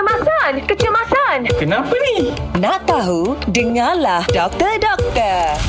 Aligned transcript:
Kecemasan, 0.00 0.52
kecemasan. 0.64 1.38
Kenapa 1.60 1.92
ni? 1.92 2.32
Nak 2.56 2.88
tahu? 2.88 3.36
Dengarlah 3.44 4.24
Doktor 4.32 4.80
Doktor. 4.80 5.60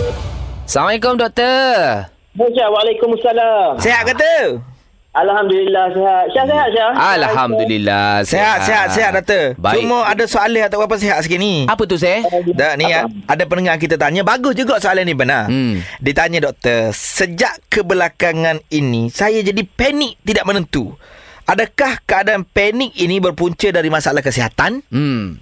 Assalamualaikum 0.64 1.20
doktor. 1.20 2.08
Syah, 2.32 2.72
Waalaikumsalam. 2.72 3.76
Sehat 3.76 4.08
kata? 4.08 4.64
Alhamdulillah 5.12 5.92
sihat. 5.92 6.24
Syah 6.32 6.46
sehat 6.48 6.68
Syah. 6.72 6.92
Alhamdulillah 6.96 8.24
Sehat, 8.24 8.58
sihat, 8.64 8.88
sihat 8.96 9.12
doktor. 9.12 9.60
Baik. 9.60 9.84
Cuma 9.84 10.08
ada 10.08 10.24
soalan 10.24 10.64
tak 10.64 10.80
berapa 10.80 10.96
sihat 10.96 11.20
sikit 11.20 11.36
ni. 11.36 11.68
Apa 11.68 11.84
tu 11.84 12.00
saya? 12.00 12.24
Tak, 12.56 12.74
ni 12.80 12.88
a- 12.88 13.12
ada 13.28 13.44
pendengar 13.44 13.76
kita 13.76 14.00
tanya 14.00 14.24
Bagus 14.24 14.56
juga 14.56 14.80
soalan 14.80 15.04
ni 15.04 15.12
benar 15.12 15.52
Hmm. 15.52 15.84
Ditanya 16.00 16.40
doktor 16.42 16.96
Sejak 16.96 17.60
kebelakangan 17.68 18.64
ini 18.72 19.12
Saya 19.12 19.44
jadi 19.44 19.60
panik 19.68 20.16
tidak 20.24 20.48
menentu 20.48 20.96
Adakah 21.48 22.04
keadaan 22.04 22.44
panik 22.44 22.96
ini 23.00 23.18
berpunca 23.24 23.72
dari 23.72 23.88
masalah 23.88 24.20
kesihatan? 24.20 24.84
Hmm. 24.92 25.40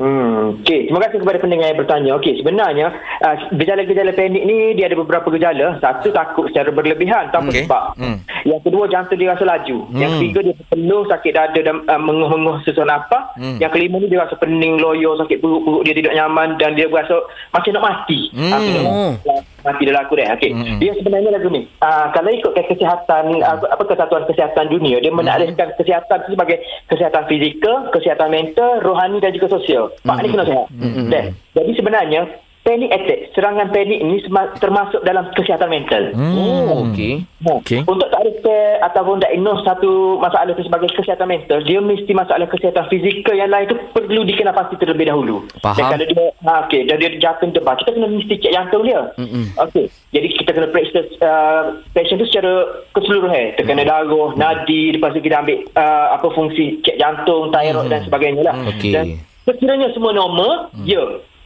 Hmm, 0.00 0.41
okey. 0.60 0.80
Terima 0.90 1.00
kasih 1.00 1.18
kepada 1.20 1.38
pendengar 1.38 1.66
yang 1.72 1.80
bertanya. 1.80 2.10
Okey, 2.20 2.32
sebenarnya 2.36 2.86
uh, 3.22 3.34
gejala-gejala 3.54 4.12
panik 4.12 4.42
ni 4.44 4.76
dia 4.76 4.90
ada 4.90 4.98
beberapa 4.98 5.28
gejala. 5.32 5.80
Satu 5.80 6.12
takut 6.12 6.52
secara 6.52 6.68
berlebihan 6.68 7.32
tanpa 7.32 7.48
Okey. 7.48 7.64
sebab. 7.64 7.96
Hmm. 7.96 8.16
Yang 8.42 8.60
kedua 8.66 8.84
jantung 8.86 9.18
dia 9.18 9.32
rasa 9.32 9.44
laju. 9.44 9.78
Yang 9.92 10.10
Hmm. 10.12 10.20
ketiga 10.20 10.40
dia 10.42 10.54
penuh 10.68 11.02
sakit 11.08 11.32
dada 11.32 11.60
dan 11.62 11.76
uh, 11.86 12.00
menguh-menguh 12.00 12.60
sesuatu 12.62 12.90
apa. 12.90 13.18
Hmm. 13.38 13.56
Yang 13.56 13.70
kelima 13.72 13.96
ni 13.98 14.06
dia 14.10 14.20
rasa 14.20 14.34
pening, 14.36 14.76
loyo, 14.76 15.16
sakit 15.16 15.38
perut-perut 15.38 15.82
dia 15.86 15.94
tidak 15.96 16.12
nyaman 16.12 16.58
dan 16.58 16.74
dia 16.74 16.86
berasa 16.86 17.16
macam 17.50 17.70
nak 17.72 17.84
mati. 17.84 18.20
Hmm. 18.34 19.16
Dia- 19.22 19.44
mati 19.62 19.86
dalam 19.86 20.02
aku 20.02 20.18
dah. 20.18 20.34
Okey. 20.34 20.50
Hmm. 20.50 20.78
Dia 20.82 20.90
sebenarnya 20.98 21.30
lagu 21.30 21.46
ni. 21.46 21.70
Uh, 21.78 22.10
kalau 22.10 22.34
ikutkan 22.34 22.66
kesihatan 22.66 23.24
uh, 23.38 23.62
apa 23.62 23.82
kesatuan 23.86 24.26
kesihatan 24.26 24.66
dunia, 24.66 24.98
dia 24.98 25.14
menaklihkan 25.14 25.70
kesihatan 25.78 26.18
itu 26.18 26.34
sebagai 26.34 26.58
kesihatan 26.90 27.22
fizikal, 27.30 27.76
kesihatan 27.94 28.28
mental, 28.28 28.82
rohani 28.82 29.22
dan 29.22 29.30
juga 29.30 29.54
sosial. 29.54 29.94
Pak 30.02 30.18
ni 30.18 30.34
kena 30.34 30.41
sihat. 30.46 30.66
Dan, 31.08 31.24
jadi 31.54 31.70
sebenarnya 31.76 32.20
panic 32.62 32.94
attack, 32.94 33.34
serangan 33.34 33.74
panik 33.74 33.98
ini 33.98 34.22
sema- 34.22 34.54
termasuk 34.62 35.02
dalam 35.02 35.26
kesihatan 35.34 35.66
mental. 35.66 36.14
Oh, 36.14 36.86
okey. 36.86 37.26
Ha. 37.42 37.58
Okey. 37.58 37.82
Untuk 37.90 38.06
takrifkan 38.06 38.78
ataupun 38.86 39.18
diagnose 39.18 39.66
satu 39.66 40.22
masalah 40.22 40.54
itu 40.54 40.62
sebagai 40.70 40.94
kesihatan 40.94 41.26
mental, 41.26 41.58
dia 41.66 41.82
mesti 41.82 42.14
masalah 42.14 42.46
kesihatan 42.46 42.86
fizikal 42.86 43.34
yang 43.34 43.50
lain 43.50 43.66
itu 43.66 43.76
perlu 43.90 44.22
dikenal 44.22 44.54
pasti 44.54 44.78
terlebih 44.78 45.10
dahulu. 45.10 45.42
Faham. 45.58 45.74
Dan 45.74 45.84
kalau 45.90 46.06
dia, 46.06 46.26
ha, 46.46 46.52
okay, 46.62 46.86
dan 46.86 46.96
dia 47.02 47.10
jatuh 47.18 47.50
debar, 47.50 47.74
kita 47.82 47.98
kena 47.98 48.06
mesti 48.06 48.34
cek 48.38 48.54
jantung 48.54 48.86
dia. 48.86 49.00
Mm-mm. 49.18 49.44
Okey. 49.58 49.86
Jadi 50.14 50.26
kita 50.38 50.50
kena 50.54 50.66
periksa 50.70 51.00
uh, 51.18 51.62
patient 51.98 52.22
tu 52.22 52.26
secara 52.30 52.52
keseluruhan. 52.94 53.58
Tekanan 53.58 53.90
darah, 53.90 54.30
nadi, 54.38 54.94
lepas 54.94 55.10
tu 55.10 55.18
kita 55.18 55.42
ambil 55.42 55.66
uh, 55.74 56.14
apa 56.14 56.30
fungsi 56.30 56.78
cek 56.86 56.94
jantung, 57.02 57.50
thyroid 57.50 57.90
dan 57.90 58.06
sebagainya 58.06 58.42
lah. 58.46 58.54
Okey. 58.70 58.94
Dan 58.94 59.06
sekiranya 59.42 59.90
semua 59.90 60.14
normal, 60.14 60.70
ya. 60.86 61.02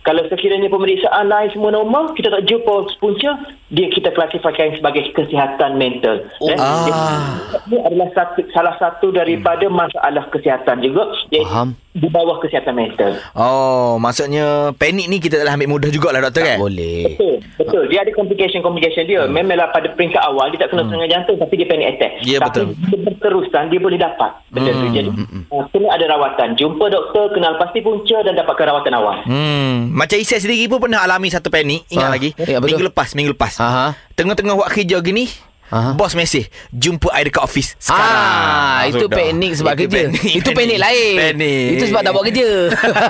Kalau 0.06 0.22
sekiranya 0.30 0.70
pemeriksaan 0.70 1.26
lain 1.26 1.50
semua 1.50 1.74
normal, 1.74 2.14
kita 2.14 2.30
tak 2.30 2.46
jumpa 2.46 2.94
punca, 2.96 3.42
dia 3.68 3.90
kita 3.90 4.14
klasifikasikan 4.14 4.78
sebagai 4.78 5.02
kesihatan 5.10 5.74
mental. 5.74 6.22
Oh, 6.38 6.46
Dan 6.46 6.62
ah. 6.62 7.42
Ini 7.66 7.82
adalah 7.82 8.14
satu, 8.14 8.46
salah 8.54 8.78
satu 8.78 9.10
daripada 9.10 9.66
masalah 9.66 10.30
kesihatan 10.30 10.78
juga, 10.78 11.10
iaitu 11.28 11.50
Faham. 11.50 11.74
di 11.90 12.06
bawah 12.06 12.38
kesihatan 12.38 12.78
mental. 12.78 13.18
Oh, 13.34 13.98
maksudnya 13.98 14.70
panik 14.78 15.10
ni 15.10 15.18
kita 15.18 15.42
tak 15.42 15.50
boleh 15.50 15.56
ambil 15.58 15.68
mudah 15.74 15.90
jugalah 15.90 16.22
doktor 16.22 16.46
Tak 16.46 16.54
kan? 16.54 16.58
boleh. 16.62 17.02
Betul, 17.10 17.34
betul. 17.58 17.82
Dia 17.90 17.98
ada 18.06 18.12
complication-complication 18.14 19.04
dia. 19.04 19.26
Hmm. 19.26 19.34
Memanglah 19.34 19.74
pada 19.74 19.90
peringkat 19.90 20.22
awal 20.22 20.54
dia 20.54 20.62
tak 20.62 20.70
kena 20.70 20.86
serangan 20.86 21.10
jantung 21.10 21.36
tapi 21.36 21.54
dia 21.58 21.66
panic 21.66 21.86
attack. 21.98 22.12
Ya, 22.22 22.38
tapi 22.38 22.46
betul. 22.46 22.66
dia 22.78 22.98
berterusan 23.02 23.64
dia 23.74 23.80
boleh 23.82 23.98
dapat 23.98 24.30
benda 24.54 24.70
tu. 24.70 24.86
Hmm, 24.86 24.94
Jadi 24.94 25.10
hmm, 25.10 25.42
uh, 25.50 25.64
kena 25.74 25.88
ada 25.90 26.04
rawatan. 26.06 26.48
Jumpa 26.54 26.84
doktor, 26.86 27.34
kenal 27.34 27.58
pasti 27.58 27.82
punca 27.82 28.22
dan 28.22 28.38
dapatkan 28.38 28.66
rawatan 28.70 28.94
awal. 28.94 29.16
Hmm, 29.26 29.95
macam 29.96 30.16
Isai 30.16 30.38
sendiri 30.38 30.68
pun 30.68 30.78
pernah 30.78 31.00
alami 31.00 31.26
satu 31.26 31.48
panik, 31.48 31.88
ingat 31.88 32.06
Ah, 32.06 32.12
lagi? 32.12 32.30
ya, 32.36 32.60
betul. 32.60 32.76
minggu 32.76 32.84
lepas, 32.86 33.08
minggu 33.12 33.32
lepas. 33.32 33.56
Aha. 33.56 33.96
Tengah-tengah 34.12 34.52
buat 34.54 34.68
kerja 34.68 35.00
gini, 35.00 35.32
Aha. 35.66 35.96
bos 35.96 36.12
mesej, 36.12 36.46
jumpa 36.70 37.08
I 37.10 37.24
dekat 37.24 37.40
office 37.40 37.74
sekarang. 37.76 38.04
Ah, 38.04 38.80
itu 38.86 39.02
Sudah. 39.02 39.16
panik 39.16 39.52
sebab 39.56 39.72
Itu 39.72 39.80
kerja. 39.82 39.96
panik, 40.06 40.30
itu 40.36 40.50
panik 40.52 40.78
lain. 40.78 41.14
Panik. 41.18 41.66
Itu 41.72 41.84
sebab 41.88 42.00
tak 42.02 42.12
buat 42.12 42.24
kerja. 42.24 42.50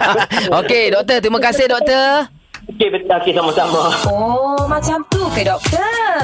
Okey, 0.63 0.85
doktor, 0.91 1.17
terima 1.19 1.41
kasih 1.43 1.67
doktor. 1.67 2.31
Okey, 2.67 2.89
betul. 2.89 3.11
Okey, 3.13 3.33
sama-sama. 3.33 3.83
Oh, 4.07 4.67
macam 4.67 4.99
tu 5.07 5.23
ke 5.31 5.43
doktor? 5.43 6.19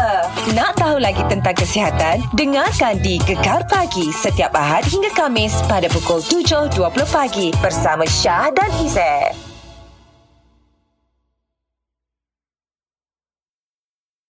Nak 0.53 0.75
tahu 0.75 0.99
lagi 0.99 1.23
tentang 1.27 1.55
kesihatan? 1.55 2.19
Dengarkan 2.33 2.99
di 2.99 3.19
Gekar 3.21 3.63
Pagi 3.67 4.11
setiap 4.11 4.51
Ahad 4.53 4.83
hingga 4.85 5.11
Kamis 5.13 5.55
pada 5.67 5.87
pukul 5.87 6.19
7.20 6.19 6.75
pagi 7.07 7.55
bersama 7.59 8.03
Syah 8.03 8.51
dan 8.51 8.71
Izzet. 8.79 9.52